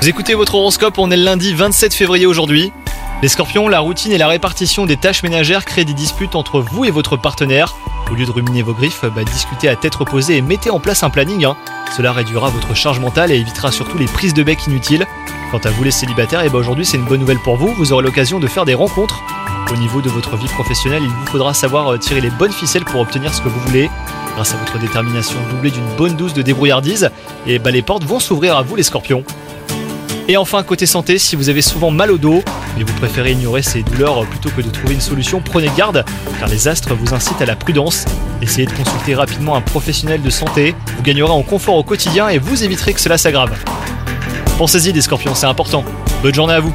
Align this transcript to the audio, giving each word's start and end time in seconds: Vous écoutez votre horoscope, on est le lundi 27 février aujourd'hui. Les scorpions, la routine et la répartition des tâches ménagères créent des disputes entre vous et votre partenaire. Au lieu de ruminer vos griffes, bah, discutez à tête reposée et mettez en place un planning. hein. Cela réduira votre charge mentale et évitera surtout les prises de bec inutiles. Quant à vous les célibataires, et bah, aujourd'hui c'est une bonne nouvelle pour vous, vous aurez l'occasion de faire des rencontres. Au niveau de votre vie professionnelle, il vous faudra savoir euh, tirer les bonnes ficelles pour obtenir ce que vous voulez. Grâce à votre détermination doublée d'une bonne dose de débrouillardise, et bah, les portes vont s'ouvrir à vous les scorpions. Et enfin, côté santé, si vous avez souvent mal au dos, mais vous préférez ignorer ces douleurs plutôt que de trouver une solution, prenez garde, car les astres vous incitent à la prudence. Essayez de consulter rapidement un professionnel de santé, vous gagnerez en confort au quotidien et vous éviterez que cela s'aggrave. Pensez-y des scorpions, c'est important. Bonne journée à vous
Vous 0.00 0.08
écoutez 0.08 0.34
votre 0.34 0.56
horoscope, 0.56 0.98
on 0.98 1.12
est 1.12 1.16
le 1.16 1.22
lundi 1.22 1.54
27 1.54 1.94
février 1.94 2.26
aujourd'hui. 2.26 2.72
Les 3.22 3.28
scorpions, 3.28 3.68
la 3.68 3.78
routine 3.78 4.10
et 4.10 4.18
la 4.18 4.26
répartition 4.26 4.86
des 4.86 4.96
tâches 4.96 5.22
ménagères 5.22 5.64
créent 5.64 5.84
des 5.84 5.94
disputes 5.94 6.34
entre 6.34 6.58
vous 6.60 6.84
et 6.84 6.90
votre 6.90 7.16
partenaire. 7.16 7.76
Au 8.10 8.14
lieu 8.16 8.26
de 8.26 8.30
ruminer 8.32 8.62
vos 8.62 8.74
griffes, 8.74 9.04
bah, 9.14 9.22
discutez 9.22 9.68
à 9.68 9.76
tête 9.76 9.94
reposée 9.94 10.38
et 10.38 10.42
mettez 10.42 10.70
en 10.70 10.80
place 10.80 11.04
un 11.04 11.10
planning. 11.10 11.44
hein. 11.44 11.56
Cela 11.96 12.12
réduira 12.12 12.50
votre 12.50 12.74
charge 12.74 12.98
mentale 12.98 13.30
et 13.30 13.36
évitera 13.36 13.70
surtout 13.70 13.98
les 13.98 14.06
prises 14.06 14.34
de 14.34 14.42
bec 14.42 14.66
inutiles. 14.66 15.06
Quant 15.52 15.60
à 15.62 15.70
vous 15.70 15.84
les 15.84 15.92
célibataires, 15.92 16.42
et 16.42 16.48
bah, 16.48 16.58
aujourd'hui 16.58 16.84
c'est 16.84 16.96
une 16.96 17.04
bonne 17.04 17.20
nouvelle 17.20 17.38
pour 17.38 17.56
vous, 17.56 17.72
vous 17.74 17.92
aurez 17.92 18.02
l'occasion 18.02 18.40
de 18.40 18.48
faire 18.48 18.64
des 18.64 18.74
rencontres. 18.74 19.22
Au 19.70 19.76
niveau 19.76 20.00
de 20.02 20.10
votre 20.10 20.36
vie 20.36 20.48
professionnelle, 20.48 21.04
il 21.04 21.08
vous 21.08 21.26
faudra 21.26 21.54
savoir 21.54 21.92
euh, 21.92 21.98
tirer 21.98 22.20
les 22.20 22.30
bonnes 22.30 22.52
ficelles 22.52 22.84
pour 22.84 23.00
obtenir 23.00 23.32
ce 23.32 23.40
que 23.42 23.48
vous 23.48 23.60
voulez. 23.60 23.88
Grâce 24.34 24.54
à 24.54 24.56
votre 24.56 24.78
détermination 24.78 25.38
doublée 25.50 25.70
d'une 25.70 25.96
bonne 25.96 26.16
dose 26.16 26.32
de 26.32 26.42
débrouillardise, 26.42 27.10
et 27.46 27.58
bah, 27.58 27.70
les 27.70 27.82
portes 27.82 28.04
vont 28.04 28.20
s'ouvrir 28.20 28.56
à 28.56 28.62
vous 28.62 28.76
les 28.76 28.82
scorpions. 28.82 29.24
Et 30.28 30.36
enfin, 30.36 30.62
côté 30.62 30.86
santé, 30.86 31.18
si 31.18 31.36
vous 31.36 31.48
avez 31.48 31.62
souvent 31.62 31.90
mal 31.90 32.10
au 32.10 32.16
dos, 32.16 32.42
mais 32.76 32.84
vous 32.84 32.92
préférez 32.94 33.32
ignorer 33.32 33.62
ces 33.62 33.82
douleurs 33.82 34.24
plutôt 34.26 34.50
que 34.50 34.62
de 34.62 34.70
trouver 34.70 34.94
une 34.94 35.00
solution, 35.00 35.42
prenez 35.44 35.70
garde, 35.76 36.04
car 36.38 36.48
les 36.48 36.68
astres 36.68 36.94
vous 36.94 37.12
incitent 37.12 37.42
à 37.42 37.46
la 37.46 37.56
prudence. 37.56 38.04
Essayez 38.40 38.66
de 38.66 38.72
consulter 38.72 39.14
rapidement 39.14 39.56
un 39.56 39.60
professionnel 39.60 40.22
de 40.22 40.30
santé, 40.30 40.74
vous 40.96 41.02
gagnerez 41.02 41.30
en 41.30 41.42
confort 41.42 41.74
au 41.74 41.82
quotidien 41.82 42.28
et 42.28 42.38
vous 42.38 42.64
éviterez 42.64 42.94
que 42.94 43.00
cela 43.00 43.18
s'aggrave. 43.18 43.52
Pensez-y 44.58 44.92
des 44.92 45.02
scorpions, 45.02 45.34
c'est 45.34 45.46
important. 45.46 45.84
Bonne 46.22 46.34
journée 46.34 46.54
à 46.54 46.60
vous 46.60 46.72